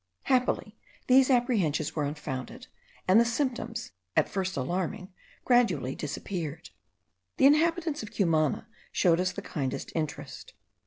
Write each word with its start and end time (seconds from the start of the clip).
Happily 0.23 0.75
these 1.05 1.29
apprehensions 1.29 1.95
were 1.95 2.05
unfounded, 2.05 2.65
and 3.07 3.19
the 3.19 3.23
symptoms, 3.23 3.91
at 4.17 4.27
first 4.27 4.57
alarming, 4.57 5.13
gradually 5.45 5.93
disappeared. 5.93 6.71
The 7.37 7.45
inhabitants 7.45 8.01
of 8.01 8.11
Cumana 8.11 8.67
showed 8.91 9.19
us 9.19 9.31
the 9.31 9.43
kindest 9.43 9.91
interest. 9.93 10.55